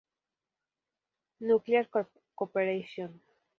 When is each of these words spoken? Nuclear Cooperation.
Nuclear 1.41 1.87
Cooperation. 2.33 3.21